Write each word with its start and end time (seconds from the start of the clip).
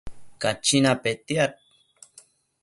Cachina 0.41 0.93
petiad 1.01 1.51